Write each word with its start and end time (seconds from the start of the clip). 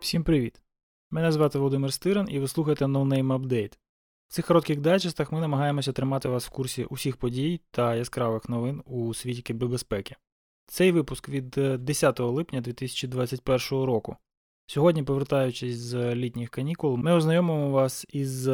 Всім 0.00 0.24
привіт! 0.24 0.62
Мене 1.10 1.32
звати 1.32 1.58
Володимир 1.58 1.92
Стиран 1.92 2.28
і 2.30 2.38
ви 2.38 2.48
слухаєте 2.48 2.84
No 2.84 3.04
Name 3.04 3.38
Update. 3.38 3.78
В 4.28 4.32
цих 4.32 4.46
коротких 4.46 4.80
дайджестах 4.80 5.32
ми 5.32 5.40
намагаємося 5.40 5.92
тримати 5.92 6.28
вас 6.28 6.46
в 6.46 6.50
курсі 6.50 6.84
усіх 6.84 7.16
подій 7.16 7.60
та 7.70 7.94
яскравих 7.94 8.48
новин 8.48 8.82
у 8.84 9.14
світі 9.14 9.42
кібербезпеки. 9.42 10.16
Цей 10.66 10.92
випуск 10.92 11.28
від 11.28 11.50
10 11.78 12.20
липня 12.20 12.60
2021 12.60 13.84
року. 13.84 14.16
Сьогодні, 14.66 15.02
повертаючись 15.02 15.76
з 15.76 16.14
літніх 16.14 16.50
канікул, 16.50 16.96
ми 16.96 17.12
ознайомимо 17.12 17.70
вас 17.70 18.06
із 18.08 18.48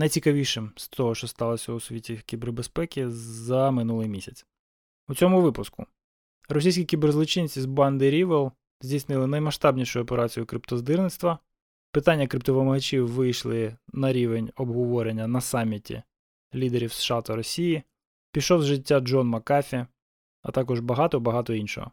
найцікавішим 0.00 0.72
з 0.76 0.88
того, 0.88 1.14
що 1.14 1.26
сталося 1.26 1.72
у 1.72 1.80
світі 1.80 2.20
кібербезпеки 2.26 3.10
за 3.10 3.70
минулий 3.70 4.08
місяць. 4.08 4.46
У 5.08 5.14
цьому 5.14 5.40
випуску 5.40 5.86
російські 6.48 6.84
кіберзлочинці 6.84 7.60
з 7.60 7.64
банди 7.66 8.10
Рівел 8.10 8.52
здійснили 8.80 9.26
наймасштабнішу 9.26 10.00
операцію 10.00 10.46
криптоздирництва. 10.46 11.38
Питання 11.92 12.26
криптовимагачів 12.26 13.08
вийшли 13.08 13.76
на 13.92 14.12
рівень 14.12 14.50
обговорення 14.56 15.26
на 15.26 15.40
саміті 15.40 16.02
лідерів 16.54 16.92
США 16.92 17.20
та 17.20 17.36
Росії. 17.36 17.82
Пішов 18.32 18.62
з 18.62 18.66
життя 18.66 19.00
Джон 19.00 19.28
Макафі, 19.28 19.86
а 20.42 20.50
також 20.50 20.80
багато-багато 20.80 21.54
іншого. 21.54 21.90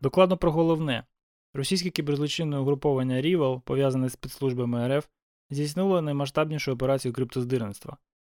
Докладно 0.00 0.36
про 0.36 0.52
головне. 0.52 1.04
Російське 1.54 1.90
кіберзлочинне 1.90 2.58
угруповання 2.58 3.22
Rival, 3.22 3.60
пов'язане 3.60 4.08
з 4.08 4.16
підслужбами 4.16 4.98
РФ, 4.98 5.06
здійснило 5.50 6.02
наймасштабнішу 6.02 6.72
операцію 6.72 7.12
криптоздирництва. 7.12 7.96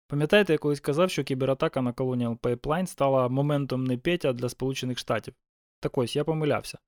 Пам'ятаєте, 0.09 0.53
я 0.53 0.59
колись 0.59 0.80
казав, 0.80 1.11
що 1.11 1.25
кібератака 1.25 1.83
на 1.83 1.93
Colonial 1.93 2.39
Pipeline 2.39 2.86
стала 2.86 3.28
моментом 3.28 3.84
не 3.84 3.98
Петя 3.98 4.33
для 4.33 4.48
Сполучених 4.48 4.98
Штатів. 4.98 5.34
Так 5.81 5.98
ось, 5.98 6.17
я 6.17 6.25
помилявся. 6.25 6.78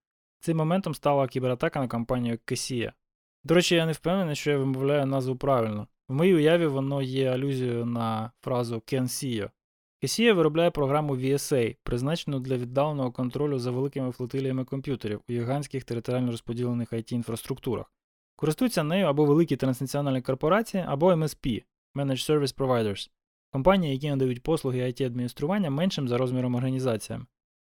Цим 0.41 0.57
моментом 0.57 0.95
стала 0.95 1.29
кібератака 1.29 1.81
на 1.81 1.89
компанію 1.89 2.39
Кесія. 2.45 2.93
До 3.45 3.55
речі, 3.55 3.75
я 3.75 3.87
не 3.87 3.93
впевнений, 3.93 4.37
що 4.37 4.51
я 4.51 4.59
вимовляю 4.59 5.07
назву 5.07 5.37
правильно. 5.37 5.89
В 6.09 6.15
моїй 6.15 6.35
уяві 6.35 6.67
воно 6.67 7.03
є 7.03 7.31
алюзією 7.31 7.87
на 7.87 8.33
фразу 8.41 8.81
Кенсіо. 8.81 9.51
Кесія 10.01 10.35
виробляє 10.35 10.71
програму 10.71 11.17
VSA, 11.17 11.77
призначену 11.83 12.41
для 12.41 12.57
віддаленого 12.57 13.13
контролю 13.13 13.59
за 13.59 13.71
великими 13.71 14.13
флотиліями 14.13 14.65
комп'ютерів 14.65 15.21
у 15.29 15.33
гігантських 15.33 15.85
територіально 15.85 16.31
розподілених 16.31 16.93
it 16.93 17.13
інфраструктурах. 17.13 17.93
Користуються 18.37 18.83
нею 18.83 19.07
або 19.07 19.25
великі 19.25 19.57
транснаціональні 19.57 20.23
корпорації, 20.23 20.85
або 20.87 21.13
MSP 21.13 21.65
Managed 21.95 22.31
Service 22.31 22.57
Providers, 22.57 23.11
компанії, 23.53 23.93
які 23.93 24.11
надають 24.11 24.43
послуги 24.43 24.81
it 24.83 25.07
адміністрування 25.07 25.71
меншим 25.71 26.09
за 26.09 26.19
розміром 26.19 26.55
організаціям. 26.55 27.27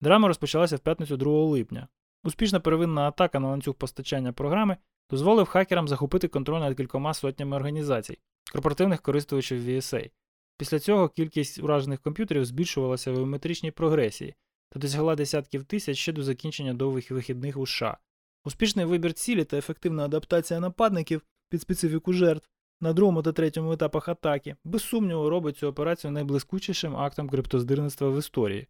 Драма 0.02 0.28
розпочалася 0.28 0.76
в 0.76 0.80
п'ятницю 0.80 1.18
2 1.18 1.44
липня. 1.44 1.88
Успішна 2.24 2.60
первинна 2.60 3.08
атака 3.08 3.40
на 3.40 3.48
ланцюг 3.48 3.76
постачання 3.76 4.34
програми 4.34 4.78
дозволив 5.10 5.48
хакерам 5.48 5.88
захопити 5.88 6.28
контроль 6.28 6.60
над 6.60 6.78
кількома 6.78 7.14
сотнями 7.14 7.56
організацій, 7.56 8.18
корпоративних 8.52 9.02
користувачів 9.02 9.70
VSA. 9.70 10.12
Після 10.60 10.80
цього 10.80 11.10
кількість 11.10 11.60
уражених 11.60 12.02
комп'ютерів 12.02 12.46
збільшувалася 12.46 13.12
в 13.12 13.16
геометричній 13.16 13.72
прогресії 13.72 14.36
та 14.70 14.80
досягла 14.80 15.16
десятків 15.16 15.64
тисяч 15.64 15.98
ще 15.98 16.14
до 16.14 16.24
закінчення 16.24 16.74
довгих 16.74 17.12
вихідних 17.12 17.58
у 17.58 17.68
США. 17.68 17.98
Успішний 18.46 18.86
вибір 18.86 19.14
цілі 19.14 19.44
та 19.44 19.58
ефективна 19.58 20.06
адаптація 20.06 20.60
нападників 20.60 21.22
під 21.50 21.62
специфіку 21.62 22.14
жертв 22.14 22.50
на 22.82 22.94
другому 22.94 23.22
та 23.22 23.32
третьому 23.32 23.72
етапах 23.72 24.10
атаки, 24.10 24.56
без 24.64 24.84
сумніву, 24.84 25.30
робить 25.30 25.58
цю 25.58 25.68
операцію 25.68 26.12
найблискучішим 26.12 26.98
актом 26.98 27.30
криптоздирництва 27.30 28.10
в 28.10 28.20
історії. 28.20 28.68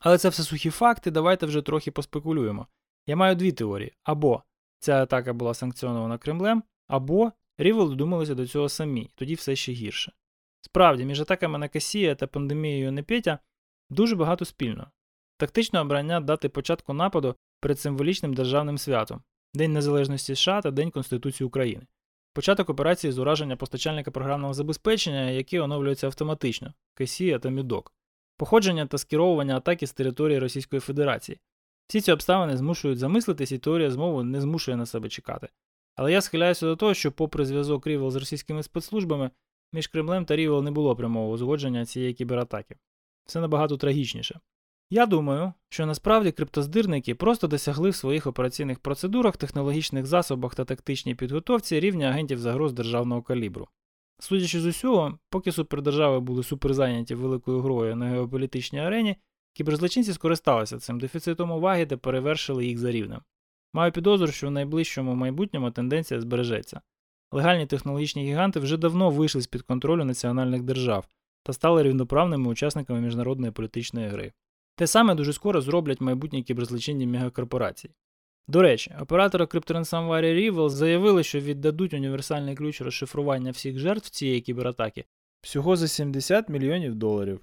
Але 0.00 0.18
це 0.18 0.28
все 0.28 0.42
сухі 0.42 0.70
факти, 0.70 1.10
давайте 1.10 1.46
вже 1.46 1.62
трохи 1.62 1.90
поспекулюємо. 1.90 2.66
Я 3.06 3.16
маю 3.16 3.36
дві 3.36 3.52
теорії: 3.52 3.92
або 4.02 4.42
ця 4.78 5.02
атака 5.02 5.32
була 5.32 5.54
санкціонована 5.54 6.18
Кремлем, 6.18 6.62
або 6.88 7.32
Рівел 7.58 7.88
додумалися 7.88 8.34
до 8.34 8.46
цього 8.46 8.68
самі, 8.68 9.10
тоді 9.14 9.34
все 9.34 9.56
ще 9.56 9.72
гірше. 9.72 10.12
Справді, 10.60 11.04
між 11.04 11.20
атаками 11.20 11.58
на 11.58 11.68
Касія 11.68 12.14
та 12.14 12.26
пандемією 12.26 12.92
Непетя 12.92 13.38
дуже 13.90 14.16
багато 14.16 14.44
спільного. 14.44 14.90
Тактичне 15.36 15.80
обрання 15.80 16.20
дати 16.20 16.48
початку 16.48 16.92
нападу 16.92 17.36
перед 17.60 17.80
символічним 17.80 18.34
державним 18.34 18.78
святом 18.78 19.22
День 19.54 19.72
Незалежності 19.72 20.34
США 20.34 20.60
та 20.60 20.70
День 20.70 20.90
Конституції 20.90 21.46
України. 21.46 21.86
Початок 22.32 22.70
операції 22.70 23.12
з 23.12 23.18
ураження 23.18 23.56
постачальника 23.56 24.10
програмного 24.10 24.54
забезпечення, 24.54 25.30
які 25.30 25.58
оновлюються 25.58 26.06
автоматично 26.06 26.74
Kaseya 26.94 27.38
та 27.38 27.48
M.E.Doc, 27.50 27.92
походження 28.36 28.86
та 28.86 28.98
скеровування 28.98 29.56
атаки 29.56 29.86
з 29.86 29.92
території 29.92 30.38
Російської 30.38 30.80
Федерації. 30.80 31.38
Всі 31.86 32.00
ці 32.00 32.12
обставини 32.12 32.56
змушують 32.56 32.98
замислитись, 32.98 33.52
і 33.52 33.58
теорія 33.58 33.90
змови 33.90 34.24
не 34.24 34.40
змушує 34.40 34.76
на 34.76 34.86
себе 34.86 35.08
чекати. 35.08 35.48
Але 35.96 36.12
я 36.12 36.20
схиляюся 36.20 36.66
до 36.66 36.76
того, 36.76 36.94
що, 36.94 37.12
попри 37.12 37.46
зв'язок 37.46 37.86
REvil 37.86 38.10
з 38.10 38.16
російськими 38.16 38.62
спецслужбами, 38.62 39.30
між 39.72 39.86
Кремлем 39.86 40.24
та 40.24 40.36
REvil 40.36 40.62
не 40.62 40.70
було 40.70 40.96
прямого 40.96 41.30
узгодження 41.30 41.86
цієї 41.86 42.14
кібератаки. 42.14 42.76
Все 43.26 43.40
набагато 43.40 43.76
трагічніше. 43.76 44.40
Я 44.90 45.06
думаю, 45.06 45.52
що 45.68 45.86
насправді 45.86 46.32
криптоздирники 46.32 47.14
просто 47.14 47.46
досягли 47.46 47.90
в 47.90 47.94
своїх 47.94 48.26
операційних 48.26 48.78
процедурах, 48.78 49.36
технологічних 49.36 50.06
засобах 50.06 50.54
та 50.54 50.64
тактичній 50.64 51.14
підготовці 51.14 51.80
рівня 51.80 52.08
агентів 52.08 52.38
загроз 52.38 52.72
державного 52.72 53.22
калібру. 53.22 53.68
Судячи 54.18 54.60
з 54.60 54.66
усього, 54.66 55.18
поки 55.30 55.52
супердержави 55.52 56.20
були 56.20 56.42
суперзайняті 56.42 57.14
великою 57.14 57.60
грою 57.60 57.96
на 57.96 58.06
геополітичній 58.08 58.80
арені, 58.80 59.16
кіберзлочинці 59.52 60.12
скористалися 60.12 60.78
цим 60.78 61.00
дефіцитом 61.00 61.50
уваги 61.50 61.86
та 61.86 61.96
перевершили 61.96 62.66
їх 62.66 62.78
за 62.78 62.90
рівнем. 62.90 63.20
Маю 63.72 63.92
підозру, 63.92 64.28
що 64.28 64.48
в 64.48 64.50
найближчому 64.50 65.14
майбутньому 65.14 65.70
тенденція 65.70 66.20
збережеться. 66.20 66.80
Легальні 67.32 67.66
технологічні 67.66 68.24
гіганти 68.24 68.60
вже 68.60 68.76
давно 68.76 69.10
вийшли 69.10 69.40
з 69.40 69.46
під 69.46 69.62
контролю 69.62 70.04
національних 70.04 70.62
держав 70.62 71.08
та 71.42 71.52
стали 71.52 71.82
рівноправними 71.82 72.48
учасниками 72.48 73.00
міжнародної 73.00 73.52
політичної 73.52 74.08
гри. 74.08 74.32
Те 74.76 74.86
саме 74.86 75.14
дуже 75.14 75.32
скоро 75.32 75.60
зроблять 75.60 76.00
майбутні 76.00 76.42
кіберзлочинні 76.42 77.06
мегакорпорації. 77.06 77.94
До 78.48 78.62
речі, 78.62 78.94
оператори 79.00 79.44
CryptoRansomware 79.44 80.34
Rival 80.34 80.68
заявили, 80.68 81.22
що 81.22 81.40
віддадуть 81.40 81.94
універсальний 81.94 82.54
ключ 82.54 82.80
розшифрування 82.80 83.50
всіх 83.50 83.78
жертв 83.78 84.10
цієї 84.10 84.40
кібератаки 84.40 85.04
всього 85.40 85.76
за 85.76 85.88
70 85.88 86.48
мільйонів 86.48 86.94
доларів. 86.94 87.40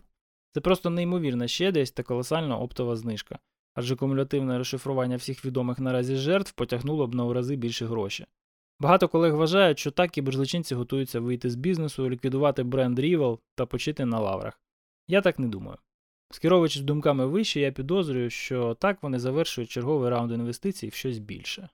Це 0.54 0.62
просто 0.62 0.90
неймовірна 0.90 1.48
щедрість 1.48 1.96
та 1.96 2.04
колосальна 2.04 2.58
оптова 2.58 2.96
знижка, 2.96 3.40
адже 3.74 3.96
кумулятивне 3.96 4.58
розшифрування 4.58 5.16
всіх 5.16 5.46
відомих 5.46 5.80
наразі 5.80 6.16
жертв 6.16 6.52
потягнуло 6.52 7.08
б 7.08 7.16
на 7.16 7.26
у 7.26 7.34
рази 7.34 7.56
більше 7.56 7.86
гроші. 7.86 8.26
Багато 8.80 9.08
колег 9.08 9.36
вважають, 9.36 9.80
що 9.80 9.92
так 9.92 10.12
кіберзлочинці 10.12 10.76
готуються 10.76 11.20
вийти 11.20 11.50
з 11.50 11.56
бізнесу, 11.56 12.10
ліквідувати 12.10 12.64
бренд 12.64 13.00
Rival 13.00 13.40
та 13.56 13.66
почити 13.66 14.06
на 14.06 14.20
лаврах. 14.20 14.62
Я 15.08 15.22
так 15.22 15.40
не 15.40 15.48
думаю. 15.48 15.78
Скеровуючись 16.32 16.82
думками 16.82 17.26
вище, 17.26 17.60
я 17.60 17.72
підозрюю, 17.72 18.30
що 18.30 18.74
так 18.74 19.04
вони 19.04 19.20
завершують 19.20 19.70
черговий 19.70 20.10
раунд 20.10 20.32
інвестицій 20.32 20.88
в 20.88 20.94
щось 20.94 21.18
більше. 21.18 21.70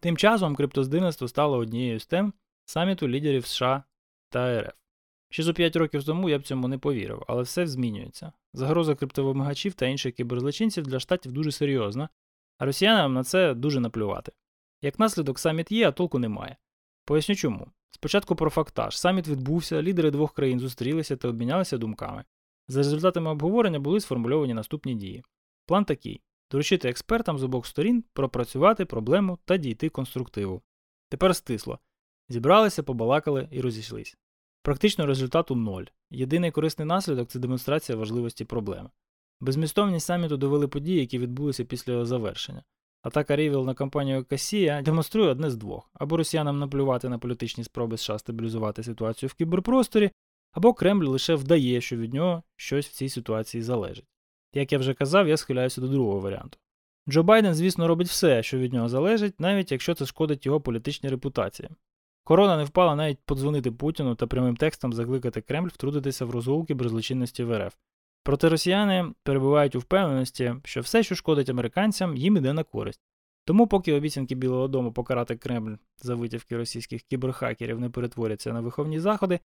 Тим 0.00 0.16
часом 0.16 0.56
криптоздирництво 0.56 1.28
стало 1.28 1.58
однією 1.58 2.00
з 2.00 2.06
тем 2.06 2.32
саміту 2.64 3.08
лідерів 3.08 3.46
США 3.46 3.84
та 4.30 4.62
РФ. 4.62 4.72
Ще 5.30 5.42
зо 5.42 5.54
5 5.54 5.76
років 5.76 6.04
тому 6.04 6.28
я 6.28 6.38
б 6.38 6.42
цьому 6.42 6.68
не 6.68 6.78
повірив, 6.78 7.22
але 7.28 7.42
все 7.42 7.66
змінюється. 7.66 8.32
Загроза 8.52 8.94
криптовимагачів 8.94 9.74
та 9.74 9.86
інших 9.86 10.14
кіберзлочинців 10.14 10.86
для 10.86 11.00
штатів 11.00 11.32
дуже 11.32 11.52
серйозна, 11.52 12.08
а 12.58 12.64
росіянам 12.64 13.14
на 13.14 13.24
це 13.24 13.54
дуже 13.54 13.80
наплювати. 13.80 14.32
Як 14.82 14.98
наслідок, 14.98 15.38
саміт 15.38 15.72
є, 15.72 15.88
а 15.88 15.92
толку 15.92 16.18
немає. 16.18 16.56
Поясню 17.04 17.34
чому. 17.34 17.66
Спочатку 17.90 18.36
про 18.36 18.50
фактаж. 18.50 18.98
Саміт 18.98 19.28
відбувся, 19.28 19.82
лідери 19.82 20.10
двох 20.10 20.34
країн 20.34 20.60
зустрілися 20.60 21.16
та 21.16 21.28
обмінялися 21.28 21.78
думками. 21.78 22.24
За 22.68 22.78
результатами 22.78 23.30
обговорення 23.30 23.78
були 23.78 24.00
сформульовані 24.00 24.54
наступні 24.54 24.94
дії. 24.94 25.24
План 25.66 25.84
такий: 25.84 26.22
доручити 26.50 26.88
експертам 26.88 27.38
з 27.38 27.42
обох 27.42 27.66
сторін 27.66 28.04
пропрацювати 28.12 28.84
проблему 28.84 29.38
та 29.44 29.56
дійти 29.56 29.88
конструктиву. 29.88 30.62
Тепер 31.08 31.36
стисло. 31.36 31.78
Зібралися, 32.28 32.82
побалакали 32.82 33.48
і 33.50 33.60
розійшлись. 33.60 34.16
Практично 34.62 35.06
результату 35.06 35.54
ноль. 35.54 35.84
Єдиний 36.10 36.50
корисний 36.50 36.86
наслідок 36.86 37.28
це 37.28 37.38
демонстрація 37.38 37.98
важливості 37.98 38.44
проблеми. 38.44 38.90
Безмістовність 39.44 40.06
саміту 40.06 40.36
довели 40.36 40.68
події, 40.68 41.00
які 41.00 41.18
відбулися 41.18 41.64
після 41.64 41.92
його 41.92 42.06
завершення. 42.06 42.62
Атака 43.02 43.36
Рівіл 43.36 43.64
на 43.64 43.74
компанію 43.74 44.24
Касія 44.24 44.82
демонструє 44.82 45.30
одне 45.30 45.50
з 45.50 45.56
двох: 45.56 45.90
або 45.94 46.16
росіянам 46.16 46.58
наплювати 46.58 47.08
на 47.08 47.18
політичні 47.18 47.64
спроби 47.64 47.96
США 47.96 48.18
стабілізувати 48.18 48.82
ситуацію 48.82 49.30
в 49.30 49.34
кіберпросторі, 49.34 50.10
або 50.52 50.74
Кремль 50.74 51.04
лише 51.04 51.34
вдає, 51.34 51.80
що 51.80 51.96
від 51.96 52.14
нього 52.14 52.42
щось 52.56 52.88
в 52.88 52.92
цій 52.92 53.08
ситуації 53.08 53.62
залежить. 53.62 54.04
Як 54.54 54.72
я 54.72 54.78
вже 54.78 54.94
казав, 54.94 55.28
я 55.28 55.36
схиляюся 55.36 55.80
до 55.80 55.88
другого 55.88 56.20
варіанту. 56.20 56.58
Джо 57.08 57.22
Байден, 57.22 57.54
звісно, 57.54 57.88
робить 57.88 58.08
все, 58.08 58.42
що 58.42 58.58
від 58.58 58.72
нього 58.72 58.88
залежить, 58.88 59.40
навіть 59.40 59.72
якщо 59.72 59.94
це 59.94 60.06
шкодить 60.06 60.46
його 60.46 60.60
політичній 60.60 61.10
репутації. 61.10 61.68
Корона 62.24 62.56
не 62.56 62.64
впала 62.64 62.94
навіть 62.94 63.18
подзвонити 63.24 63.70
Путіну 63.70 64.14
та 64.14 64.26
прямим 64.26 64.56
текстом 64.56 64.92
закликати 64.92 65.40
Кремль 65.40 65.68
втрутитися 65.68 66.24
в 66.24 66.30
розгулки 66.30 66.74
беззлочинності 66.74 67.44
в 67.44 67.66
РФ. 67.66 67.74
Проте 68.24 68.48
росіяни 68.48 69.12
перебувають 69.22 69.74
у 69.74 69.78
впевненості, 69.78 70.54
що 70.64 70.80
все, 70.80 71.02
що 71.02 71.14
шкодить 71.14 71.48
американцям, 71.48 72.16
їм 72.16 72.36
іде 72.36 72.52
на 72.52 72.64
користь. 72.64 73.00
Тому, 73.44 73.66
поки 73.66 73.92
обіцянки 73.92 74.34
Білого 74.34 74.68
Дому 74.68 74.92
покарати 74.92 75.36
Кремль 75.36 75.76
за 76.02 76.14
витівки 76.14 76.56
російських 76.56 77.02
кіберхакерів 77.02 77.80
не 77.80 77.90
перетворяться 77.90 78.52
на 78.52 78.60
виховні 78.60 79.00
заходи, 79.00 79.40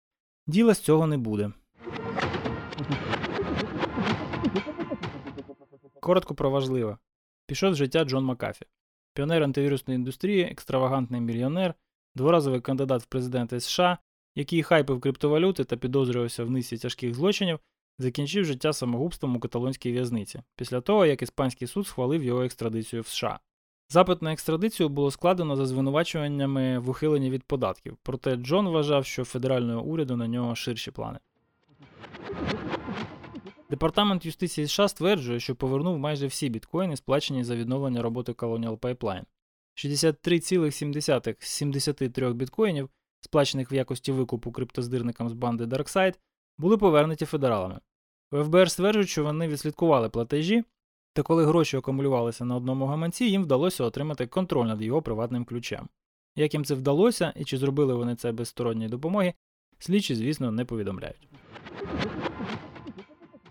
діла 0.48 0.74
з 0.74 0.80
цього 0.80 1.08
не 1.08 1.18
буде. 1.18 1.52
Коротко 6.00 6.36
про 6.36 6.50
важливе. 6.50 6.98
Пішов 7.48 7.74
з 7.74 7.78
життя 7.78 8.04
Джон 8.04 8.26
Макафі. 8.26 8.66
Піонер 9.14 9.44
антивірусної 9.44 9.96
індустрії, 9.96 10.44
екстравагантний 10.44 11.22
мільйонер, 11.22 11.74
дворазовий 12.16 12.62
кандидат 12.62 13.02
в 13.02 13.06
президенти 13.06 13.60
США, 13.60 13.98
який 14.36 14.64
хайпив 14.64 15.02
криптовалюти 15.02 15.64
та 15.64 15.78
підозрювався 15.78 16.44
в 16.44 16.52
низці 16.52 16.78
тяжких 16.78 17.14
злочинів, 17.14 17.60
закінчив 18.00 18.46
життя 18.46 18.74
самогубством 18.74 19.36
у 19.36 19.40
каталонській 19.40 19.92
в'язниці, 19.92 20.42
після 20.56 20.82
того, 20.82 21.06
як 21.06 21.22
іспанський 21.22 21.68
суд 21.68 21.88
схвалив 21.88 22.24
його 22.24 22.44
екстрадицію 22.44 23.02
в 23.02 23.08
США. 23.08 23.40
Запит 23.90 24.22
на 24.22 24.34
екстрадицію 24.34 24.90
було 24.90 25.12
складено 25.12 25.56
за 25.56 25.66
звинувачуваннями 25.66 26.80
в 26.80 26.90
ухиленні 26.90 27.30
від 27.30 27.44
податків, 27.44 27.98
проте 28.04 28.36
Джон 28.36 28.68
вважав, 28.68 29.06
що 29.06 29.26
федерального 29.26 29.82
уряду 29.84 30.18
на 30.18 30.28
нього 30.28 30.56
ширші 30.56 30.92
плани. 30.92 31.20
Департамент 33.70 34.26
юстиції 34.26 34.68
США 34.68 34.88
стверджує, 34.88 35.40
що 35.40 35.56
повернув 35.56 36.00
майже 36.00 36.28
всі 36.28 36.50
біткоїни, 36.50 36.98
сплачені 36.98 37.44
за 37.44 37.56
відновлення 37.56 38.02
роботи 38.02 38.32
Colonial 38.32 38.78
Pipeline. 38.78 39.24
63,7 39.76 41.36
з 41.40 41.48
73 41.48 42.34
біткоїнів, 42.34 42.90
сплачених 43.22 43.72
в 43.72 43.74
якості 43.74 44.12
викупу 44.12 44.52
криптоздирникам 44.52 45.30
з 45.30 45.34
банди 45.34 45.66
DarkSide, 45.66 46.14
були 46.58 46.78
повернуті 46.78 47.26
федералами. 47.26 47.80
У 48.32 48.44
ФБР 48.44 48.72
стверджують, 48.72 49.10
що 49.10 49.24
вони 49.24 49.48
відслідкували 49.48 50.10
платежі, 50.10 50.64
та 51.14 51.24
коли 51.24 51.46
гроші 51.46 51.78
акумулювалися 51.78 52.46
на 52.46 52.56
одному 52.56 52.86
гаманці, 52.86 53.26
їм 53.26 53.44
вдалося 53.44 53.84
отримати 53.84 54.28
контроль 54.28 54.66
над 54.66 54.82
його 54.82 55.02
приватним 55.02 55.46
ключем. 55.46 55.88
Як 56.36 56.54
їм 56.54 56.66
це 56.66 56.76
вдалося 56.76 57.34
і 57.36 57.46
чи 57.46 57.58
зробили 57.58 57.94
вони 57.94 58.16
це 58.16 58.32
без 58.32 58.50
сторонньої 58.50 58.90
допомоги, 58.90 59.34
слідчі, 59.80 60.16
звісно, 60.16 60.52
не 60.52 60.66
повідомляють. 60.66 61.28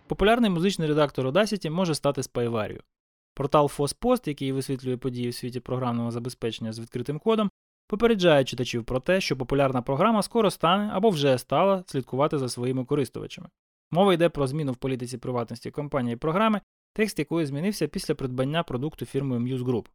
Популярний 0.06 0.50
музичний 0.50 0.88
редактор 0.88 1.26
Audacity 1.26 1.70
може 1.70 1.94
стати 1.94 2.22
спайварію. 2.22 2.82
Портал 3.34 3.66
FOSPost, 3.66 4.28
який 4.28 4.52
висвітлює 4.52 4.96
події 4.96 5.28
в 5.28 5.34
світі 5.34 5.60
програмного 5.60 6.10
забезпечення 6.10 6.72
з 6.72 6.78
відкритим 6.78 7.18
кодом, 7.18 7.50
попереджає 7.86 8.44
читачів 8.44 8.84
про 8.84 9.00
те, 9.00 9.20
що 9.20 9.36
популярна 9.36 9.82
програма 9.82 10.22
скоро 10.22 10.50
стане 10.50 10.90
або 10.92 11.10
вже 11.10 11.38
стала 11.38 11.84
слідкувати 11.86 12.38
за 12.38 12.48
своїми 12.48 12.84
користувачами. 12.84 13.48
Мова 13.90 14.14
йде 14.14 14.28
про 14.28 14.46
зміну 14.46 14.72
в 14.72 14.76
політиці 14.76 15.18
приватності 15.18 15.70
компанії 15.70 16.16
програми, 16.16 16.60
текст 16.92 17.18
якої 17.18 17.46
змінився 17.46 17.88
після 17.88 18.14
придбання 18.14 18.62
продукту 18.62 19.06
фірмою 19.06 19.40
Muse 19.40 19.64
Group. 19.64 19.86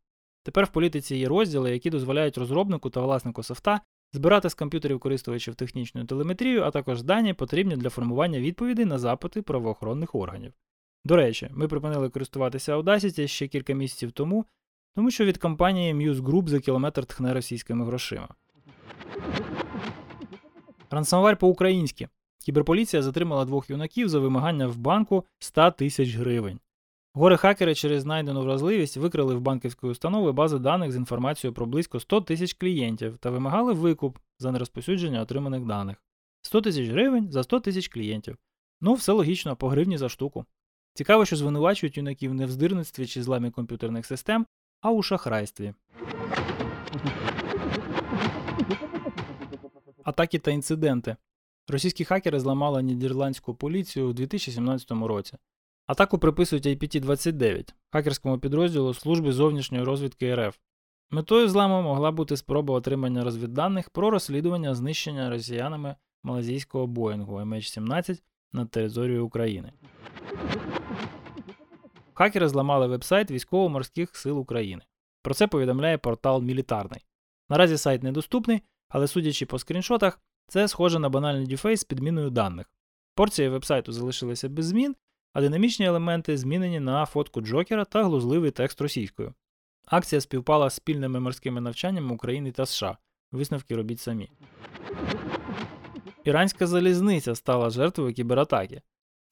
Тепер 0.44 0.66
в 0.66 0.70
політиці 0.70 1.16
є 1.16 1.28
розділи, 1.28 1.72
які 1.72 1.90
дозволяють 1.90 2.38
розробнику 2.38 2.90
та 2.90 3.02
власнику 3.02 3.44
софта 3.44 3.82
збирати 4.14 4.50
з 4.50 4.54
комп'ютерів 4.54 5.00
користувачів 5.00 5.56
технічну 5.56 6.06
телеметрію, 6.06 6.64
а 6.64 6.72
також 6.72 7.04
дані, 7.04 7.34
потрібні 7.34 7.76
для 7.76 7.90
формування 7.90 8.40
відповідей 8.40 8.86
на 8.86 9.00
запити 9.00 9.42
правоохоронних 9.42 10.16
органів. 10.16 10.54
До 11.06 11.16
речі, 11.16 11.50
ми 11.52 11.68
припинили 11.68 12.10
користуватися 12.10 12.78
Audacity 12.78 13.28
ще 13.28 13.48
кілька 13.48 13.74
місяців 13.74 14.12
тому, 14.12 14.46
тому 14.96 15.12
що 15.12 15.26
від 15.26 15.38
компанії 15.38 15.94
Muse 15.94 16.22
Group 16.22 16.48
за 16.48 16.60
кілометр 16.60 17.06
тхне 17.06 17.34
російськими 17.34 17.86
грошима. 17.86 18.28
Рансамвар 20.90 21.38
по-українськи. 21.38 22.08
Кіберполіція 22.40 23.02
затримала 23.02 23.46
двох 23.46 23.70
юнаків 23.70 24.10
за 24.10 24.20
вимагання 24.20 24.68
в 24.68 24.78
банку 24.78 25.26
100 25.40 25.72
тисяч 25.72 26.16
гривень. 26.16 26.60
Горе 27.14 27.38
хакери 27.38 27.76
через 27.76 28.02
знайдену 28.02 28.42
вразливість 28.42 28.98
викрили 28.98 29.36
в 29.36 29.42
банківської 29.42 29.92
установи 29.92 30.32
бази 30.32 30.60
даних 30.60 30.92
з 30.92 30.96
інформацією 30.96 31.54
про 31.54 31.66
близько 31.66 32.00
100 32.00 32.22
тисяч 32.22 32.54
клієнтів 32.54 33.18
та 33.18 33.30
вимагали 33.30 33.74
викуп 33.74 34.18
за 34.40 34.52
нерозпосюдження 34.52 35.22
отриманих 35.22 35.66
даних. 35.66 36.04
100 36.42 36.62
тисяч 36.62 36.90
гривень 36.90 37.32
за 37.32 37.44
100 37.44 37.60
тисяч 37.60 37.88
клієнтів. 37.88 38.38
Ну, 38.82 38.94
все 38.94 39.12
логічно, 39.12 39.56
по 39.56 39.70
гривні 39.70 39.98
за 39.98 40.10
штуку. 40.10 40.46
Цікаво, 40.94 41.26
що 41.26 41.36
звинувачують 41.36 41.98
юнаків 41.98 42.34
не 42.34 42.46
в 42.46 42.52
здирництві 42.52 43.08
чи 43.08 43.24
зламі 43.24 43.52
комп'ютерних 43.52 44.06
систем, 44.06 44.46
а 44.82 44.92
у 44.92 45.04
шахрайстві. 45.04 45.74
Атаки 50.04 50.40
та 50.40 50.52
інциденти. 50.52 51.16
Російські 51.68 52.06
хакери 52.06 52.40
зламали 52.40 52.84
нідерландську 52.84 53.56
поліцію 53.56 54.10
у 54.10 54.14
2017 54.14 54.92
році. 54.92 55.38
Атаку 55.88 56.20
приписують 56.20 56.66
IPT-29, 56.66 57.74
хакерському 57.92 58.40
підрозділу 58.40 58.94
Служби 58.94 59.32
зовнішньої 59.32 59.84
розвідки 59.84 60.36
РФ. 60.36 60.58
Метою 61.12 61.50
зламу 61.50 61.82
могла 61.82 62.12
бути 62.12 62.38
спроба 62.38 62.74
отримання 62.74 63.24
розвідданих 63.24 63.90
про 63.90 64.10
розслідування 64.10 64.76
знищення 64.76 65.30
росіянами 65.30 65.96
малазійського 66.24 66.88
Боїнгу 66.88 67.36
MH17 67.40 68.22
над 68.54 68.72
територією 68.72 69.26
України. 69.26 69.72
Хакери 72.22 72.48
зламали 72.48 72.88
вебсайт 72.88 73.32
Військово-морських 73.32 74.16
сил 74.16 74.40
України. 74.40 74.84
Про 75.22 75.34
це 75.34 75.48
повідомляє 75.48 75.98
портал 75.98 76.42
Мілітарний. 76.42 77.02
Наразі 77.50 77.78
сайт 77.78 78.04
недоступний, 78.04 78.62
але 78.90 79.08
судячи 79.08 79.46
по 79.46 79.60
скріншотах, 79.60 80.20
це 80.48 80.68
схоже 80.68 81.00
на 81.00 81.10
банальний 81.10 81.48
дюфейс 81.48 81.82
з 81.82 81.84
підміною 81.84 82.30
даних. 82.30 82.72
Порції 83.16 83.50
вебсайту 83.50 83.92
залишилися 83.92 84.50
без 84.50 84.66
змін, 84.66 84.96
а 85.34 85.42
динамічні 85.42 85.86
елементи 85.86 86.38
змінені 86.38 86.80
на 86.80 87.06
фотку 87.06 87.42
Джокера 87.42 87.86
та 87.86 88.04
глузливий 88.04 88.52
текст 88.52 88.82
російською. 88.82 89.34
Акція 89.86 90.22
співпала 90.22 90.70
з 90.70 90.74
спільними 90.74 91.20
морськими 91.20 91.62
навчаннями 91.62 92.14
України 92.14 92.52
та 92.52 92.66
США. 92.66 92.98
Висновки 93.32 93.76
робіть 93.76 94.00
самі. 94.00 94.30
Іранська 96.24 96.68
залізниця 96.68 97.36
стала 97.36 97.70
жертвою 97.70 98.14
кібератаки. 98.14 98.82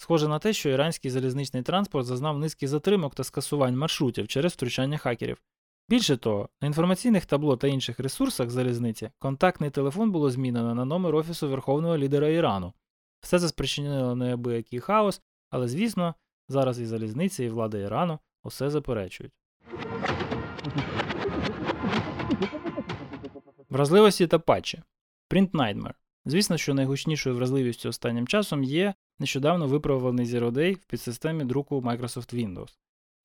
Схоже 0.02 0.28
на 0.28 0.40
те, 0.40 0.54
що 0.54 0.70
іранський 0.70 1.12
залізничний 1.12 1.64
транспорт 1.64 2.06
зазнав 2.06 2.40
низки 2.40 2.68
затримок 2.68 3.16
та 3.16 3.24
скасувань 3.24 3.78
маршрутів 3.78 4.28
через 4.28 4.54
втручання 4.54 4.98
хакерів. 4.98 5.42
Більше 5.90 6.18
того, 6.18 6.50
на 6.62 6.68
інформаційних 6.68 7.26
табло 7.26 7.58
та 7.58 7.68
інших 7.68 8.00
ресурсах 8.00 8.50
залізниці 8.50 9.12
контактний 9.20 9.70
телефон 9.70 10.12
було 10.12 10.32
змінено 10.32 10.76
на 10.76 10.86
номер 10.86 11.16
Офісу 11.16 11.50
Верховного 11.50 11.98
лідера 11.98 12.28
Ірану. 12.28 12.74
Все 13.22 13.40
це 13.40 13.48
спричинило 13.48 14.16
неабиякий 14.16 14.80
хаос, 14.80 15.22
але 15.50 15.68
звісно, 15.68 16.16
зараз 16.48 16.80
і 16.80 16.86
залізниця, 16.86 17.44
і 17.44 17.50
влада 17.50 17.78
Ірану 17.78 18.20
усе 18.44 18.70
заперечують. 18.70 19.34
Вразливості 23.70 24.28
та 24.28 24.40
патчі. 24.40 24.82
Print 25.30 25.52
Nightmare. 25.52 25.94
Звісно, 26.26 26.58
що 26.58 26.74
найгучнішою 26.74 27.36
вразливістю 27.36 27.90
останнім 27.90 28.28
часом 28.28 28.64
є 28.64 28.94
нещодавно 29.20 29.68
виправлений 29.68 30.26
Zero 30.26 30.52
Day 30.52 30.76
в 30.76 30.86
підсистемі 30.86 31.44
друку 31.44 31.82
Microsoft 31.82 32.36
Windows. 32.36 32.70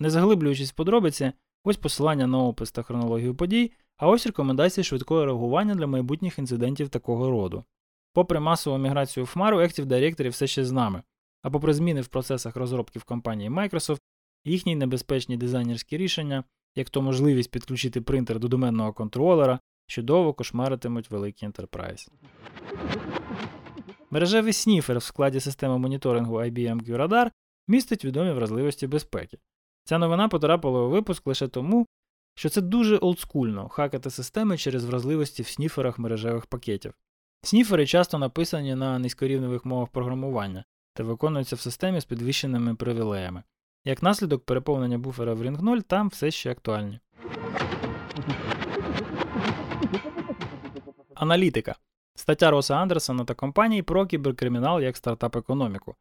Не 0.00 0.10
заглиблюючись 0.10 0.72
в 0.72 0.74
подробиці, 0.74 1.32
ось 1.64 1.76
посилання 1.76 2.26
на 2.26 2.38
опис 2.38 2.72
та 2.72 2.82
хронологію 2.82 3.34
подій, 3.34 3.72
а 3.96 4.08
ось 4.08 4.26
рекомендації 4.26 4.84
швидкого 4.84 5.24
реагування 5.24 5.74
для 5.74 5.86
майбутніх 5.86 6.38
інцидентів 6.38 6.88
такого 6.88 7.30
роду. 7.30 7.64
Попри 8.12 8.40
масову 8.40 8.78
міграцію 8.78 9.24
в 9.24 9.28
Хмару, 9.28 9.60
Active 9.60 9.86
Directory 9.86 10.28
все 10.28 10.46
ще 10.46 10.64
з 10.64 10.72
нами, 10.72 11.02
а 11.42 11.50
попри 11.50 11.74
зміни 11.74 12.00
в 12.00 12.08
процесах 12.08 12.56
розробки 12.56 12.98
в 12.98 13.04
компанії 13.04 13.50
Microsoft, 13.50 14.00
їхні 14.44 14.76
небезпечні 14.76 15.36
дизайнерські 15.36 15.96
рішення, 15.96 16.44
як 16.76 16.90
то 16.90 17.02
можливість 17.02 17.50
підключити 17.50 18.00
принтер 18.00 18.38
до 18.38 18.48
доменного 18.48 18.92
контролера, 18.92 19.60
чудово 19.86 20.34
кошмаритимуть 20.34 21.10
великий 21.10 21.48
Enterprise. 21.48 22.08
Мережевий 24.14 24.52
сніфер 24.52 24.98
в 24.98 25.02
складі 25.02 25.40
системи 25.40 25.78
моніторингу 25.78 26.36
IBM 26.36 26.88
QRadar 26.88 27.30
містить 27.68 28.04
відомі 28.04 28.32
вразливості 28.32 28.86
безпеки. 28.86 29.38
Ця 29.84 29.98
новина 29.98 30.28
потрапила 30.28 30.80
у 30.80 30.90
випуск 30.90 31.26
лише 31.26 31.48
тому, 31.48 31.86
що 32.34 32.48
це 32.48 32.60
дуже 32.60 32.96
олдскульно 32.96 33.68
хакати 33.68 34.10
системи 34.10 34.58
через 34.58 34.84
вразливості 34.84 35.42
в 35.42 35.48
сніферах 35.48 35.98
мережевих 35.98 36.46
пакетів. 36.46 36.94
Сніфери 37.42 37.86
часто 37.86 38.18
написані 38.18 38.74
на 38.74 38.98
низькорівневих 38.98 39.64
мовах 39.64 39.88
програмування 39.88 40.64
та 40.92 41.02
виконуються 41.02 41.56
в 41.56 41.60
системі 41.60 42.00
з 42.00 42.04
підвищеними 42.04 42.74
привілеями. 42.74 43.42
Як 43.84 44.02
наслідок 44.02 44.44
переповнення 44.44 44.98
буфера 44.98 45.34
в 45.34 45.42
Ring 45.42 45.62
0 45.62 45.78
там 45.78 46.08
все 46.08 46.30
ще 46.30 46.50
актуальні. 46.50 47.00
Аналітика. 51.14 51.76
Стаття 52.16 52.50
Роса 52.50 52.74
Андерсона 52.74 53.24
та 53.24 53.34
компанії 53.34 53.82
про 53.82 54.06
кіберкримінал 54.06 54.80
як 54.80 54.96
стартап-економіку. 54.96 55.94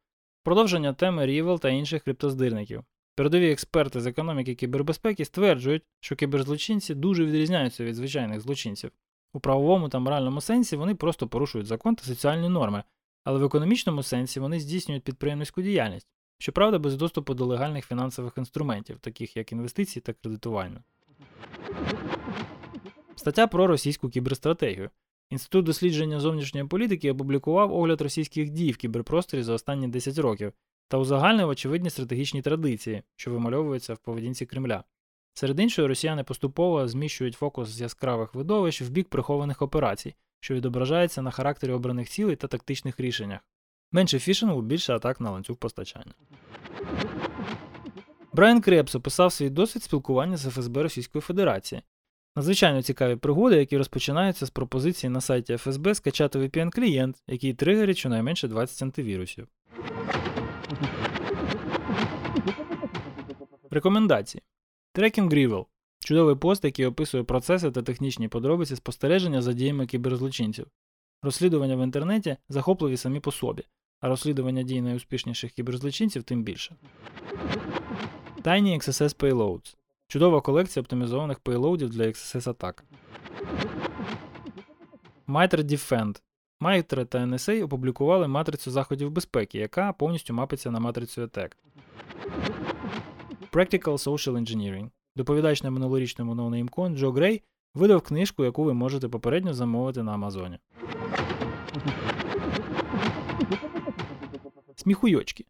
Продовження 0.44 0.94
теми 0.94 1.26
Рівел 1.26 1.60
та 1.60 1.70
інших 1.70 2.04
криптоздирників. 2.04 2.84
Передові 3.16 3.52
експерти 3.52 4.02
з 4.02 4.06
економіки 4.06 4.56
кібербезпеки 4.56 5.26
стверджують, 5.26 5.84
що 6.00 6.16
кіберзлочинці 6.16 6.96
дуже 6.96 7.26
відрізняються 7.26 7.84
від 7.84 7.96
звичайних 7.96 8.42
злочинців. 8.42 8.92
У 9.34 9.40
правовому 9.40 9.90
та 9.90 10.00
моральному 10.00 10.42
сенсі 10.42 10.76
вони 10.76 10.96
просто 10.96 11.28
порушують 11.28 11.68
закон 11.68 11.96
та 11.96 12.04
соціальні 12.04 12.50
норми, 12.50 12.84
але 13.24 13.40
в 13.40 13.44
економічному 13.44 14.04
сенсі 14.04 14.40
вони 14.40 14.60
здійснюють 14.60 15.04
підприємницьку 15.04 15.62
діяльність, 15.62 16.08
щоправда, 16.38 16.80
без 16.80 16.96
доступу 16.96 17.34
до 17.34 17.46
легальних 17.46 17.86
фінансових 17.86 18.34
інструментів, 18.38 19.00
таких 19.00 19.38
як 19.38 19.52
інвестиції 19.52 20.02
та 20.02 20.14
кредитування. 20.14 20.84
Стаття 23.16 23.48
про 23.48 23.68
російську 23.68 24.10
кіберстратегію. 24.10 24.90
Інститут 25.34 25.66
дослідження 25.66 26.20
зовнішньої 26.20 26.68
політики 26.68 27.12
опублікував 27.12 27.74
огляд 27.74 28.02
російських 28.02 28.50
дій 28.50 28.72
в 28.72 28.78
кіберпросторі 28.78 29.44
за 29.44 29.54
останні 29.54 29.88
10 29.88 30.18
років 30.18 30.54
та 30.88 30.98
узагальнив 30.98 31.50
очевидні 31.50 31.90
стратегічні 31.90 32.42
традиції, 32.42 33.04
що 33.16 33.32
вимальовуються 33.32 33.94
в 33.94 33.98
поведінці 33.98 34.46
Кремля. 34.46 34.84
Серед 35.34 35.60
іншого, 35.60 35.88
росіяни 35.88 36.24
поступово 36.24 36.88
зміщують 36.88 37.36
фокус 37.36 37.70
з 37.70 37.82
яскравих 37.82 38.36
видовищ 38.36 38.82
в 38.82 38.90
бік 38.90 39.10
прихованих 39.10 39.62
операцій, 39.62 40.16
що 40.40 40.54
відображається 40.54 41.22
на 41.22 41.32
характері 41.32 41.72
обраних 41.72 42.10
цілей 42.10 42.36
та 42.36 42.48
тактичних 42.48 43.00
рішеннях. 43.00 43.40
Менше 43.92 44.20
фішингу, 44.20 44.62
більше 44.62 44.94
атак 44.94 45.22
на 45.22 45.32
ланцюг 45.32 45.58
постачання. 45.58 46.14
Браян 48.34 48.62
Кребс 48.62 48.96
описав 48.96 49.32
свій 49.32 49.50
досвід 49.50 49.84
спілкування 49.84 50.38
з 50.38 50.50
ФСБ 50.50 50.84
Російської 50.84 51.22
Федерації. 51.22 51.82
Надзвичайно 52.36 52.82
цікаві 52.82 53.16
пригоди, 53.16 53.56
які 53.56 53.78
розпочинаються 53.78 54.46
з 54.46 54.50
пропозиції 54.50 55.10
на 55.10 55.22
сайті 55.22 55.58
ФСБ 55.58 55.96
скачати 55.96 56.40
VPN-клієнт, 56.40 57.16
який 57.28 57.54
тригерить 57.54 57.98
щонайменше 57.98 58.48
20 58.48 58.84
антивірусів. 58.84 59.48
Рекомендації. 63.72 64.42
Tracking 64.96 65.30
REvil 65.30 65.66
чудовий 66.00 66.36
пост, 66.36 66.66
який 66.66 66.86
описує 66.86 67.24
процеси 67.24 67.72
та 67.72 67.82
технічні 67.82 68.28
подробиці 68.28 68.76
спостереження 68.76 69.42
за 69.42 69.54
діями 69.54 69.86
кіберзлочинців. 69.86 70.68
Розслідування 71.22 71.76
в 71.76 71.84
інтернеті 71.84 72.38
захопливі 72.50 72.98
самі 72.98 73.20
по 73.20 73.32
собі, 73.32 73.64
а 74.00 74.08
розслідування 74.08 74.64
дій 74.64 74.82
найуспішніших 74.82 75.52
кіберзлочинців 75.52 76.24
тим 76.24 76.44
більше. 76.44 76.76
Tiny 78.44 78.78
XSS 78.78 79.18
Payloads 79.18 79.76
чудова 80.14 80.42
колекція 80.42 80.82
оптимізованих 80.82 81.40
пейлоудів 81.40 81.90
для 81.90 82.04
XSS 82.04 82.50
атак. 82.50 82.84
Mitre 85.28 85.64
Defend 85.64 86.22
Mitre 86.62 87.06
та 87.06 87.18
NSA 87.18 87.64
опублікували 87.64 88.28
матрицю 88.28 88.72
заходів 88.72 89.12
безпеки, 89.12 89.60
яка 89.60 89.94
повністю 89.94 90.34
мапиться 90.34 90.72
на 90.72 90.80
матрицю 90.80 91.22
ATAC. 91.22 91.52
Practical 93.52 93.84
Social 93.84 94.34
Engineering 94.34 94.90
Доповідач 95.16 95.64
на 95.64 95.72
минулорічному 95.72 96.36
NoNameCon 96.36 96.96
Джо 96.96 97.12
Грей 97.12 97.44
видав 97.74 98.02
книжку, 98.02 98.44
яку 98.44 98.64
ви 98.64 98.74
можете 98.74 99.08
попередньо 99.08 99.54
замовити 99.54 100.04
на 100.04 100.14
Амазоні. 100.14 100.60
Сміхуйочки. 104.76 105.46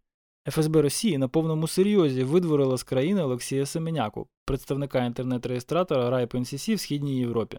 ФСБ 0.49 0.81
Росії 0.81 1.17
на 1.17 1.27
повному 1.27 1.67
серйозі 1.67 2.23
видворила 2.23 2.77
з 2.77 2.83
країни 2.83 3.23
Олексія 3.23 3.65
Семеняку, 3.65 4.27
представника 4.45 5.05
інтернет-реєстратора 5.05 6.09
RIPE-NCC 6.09 6.75
в 6.75 6.79
Східній 6.79 7.19
Європі. 7.19 7.57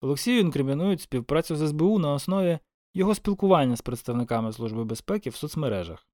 Олексію 0.00 0.40
інкримінують 0.40 1.00
співпрацю 1.00 1.56
з 1.56 1.68
СБУ 1.68 1.98
на 1.98 2.12
основі 2.12 2.58
його 2.94 3.14
спілкування 3.14 3.76
з 3.76 3.80
представниками 3.80 4.52
Служби 4.52 4.84
безпеки 4.84 5.30
в 5.30 5.36
соцмережах. 5.36 6.06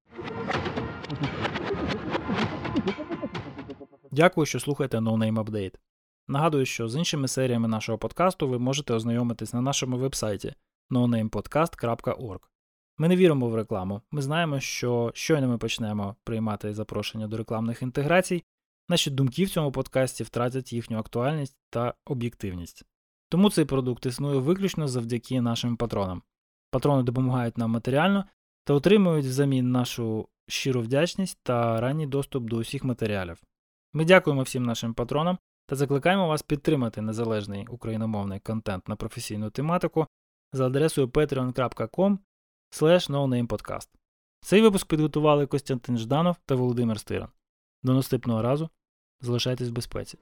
Дякую, 4.10 4.46
що 4.46 4.60
слухаєте 4.60 4.98
No 4.98 5.16
Name 5.16 5.44
Update. 5.44 5.74
Нагадую, 6.28 6.66
що 6.66 6.88
з 6.88 6.96
іншими 6.96 7.28
серіями 7.28 7.68
нашого 7.68 7.98
подкасту 7.98 8.48
ви 8.48 8.58
можете 8.58 8.94
ознайомитись 8.94 9.52
на 9.52 9.60
нашому 9.60 9.98
вебсайті 9.98 10.54
nonamepodcast.org. 10.90 12.49
Ми 13.00 13.08
не 13.08 13.16
віримо 13.16 13.48
в 13.48 13.54
рекламу. 13.54 14.02
Ми 14.10 14.22
знаємо, 14.22 14.60
що 14.60 15.10
щойно 15.14 15.48
ми 15.48 15.58
почнемо 15.58 16.16
приймати 16.24 16.74
запрошення 16.74 17.26
до 17.26 17.36
рекламних 17.36 17.82
інтеграцій, 17.82 18.44
наші 18.88 19.10
думки 19.10 19.44
в 19.44 19.50
цьому 19.50 19.72
подкасті 19.72 20.24
втратять 20.24 20.72
їхню 20.72 20.98
актуальність 20.98 21.56
та 21.70 21.94
об'єктивність. 22.06 22.84
Тому 23.28 23.50
цей 23.50 23.64
продукт 23.64 24.06
існує 24.06 24.38
виключно 24.38 24.88
завдяки 24.88 25.40
нашим 25.40 25.76
патронам. 25.76 26.22
Патрони 26.70 27.02
допомагають 27.02 27.58
нам 27.58 27.70
матеріально 27.70 28.24
та 28.64 28.74
отримують 28.74 29.26
взамін 29.26 29.70
нашу 29.70 30.28
щиру 30.48 30.80
вдячність 30.80 31.38
та 31.42 31.80
ранній 31.80 32.06
доступ 32.06 32.44
до 32.44 32.56
усіх 32.56 32.84
матеріалів. 32.84 33.42
Ми 33.92 34.04
дякуємо 34.04 34.42
всім 34.42 34.62
нашим 34.62 34.94
патронам 34.94 35.38
та 35.66 35.76
закликаємо 35.76 36.28
вас 36.28 36.42
підтримати 36.42 37.02
незалежний 37.02 37.66
україномовний 37.66 38.40
контент 38.40 38.88
на 38.88 38.96
професійну 38.96 39.50
тематику 39.50 40.06
за 40.52 40.66
адресою 40.66 41.06
patreon.com 41.06 42.18
podcast. 43.46 43.88
Цей 44.40 44.62
випуск 44.62 44.86
підготували 44.86 45.46
Костянтин 45.46 45.98
Жданов 45.98 46.36
та 46.46 46.54
Володимир 46.54 47.00
Стиран. 47.00 47.28
До 47.82 47.94
наступного 47.94 48.42
разу 48.42 48.70
залишайтесь 49.20 49.68
в 49.68 49.72
безпеці. 49.72 50.18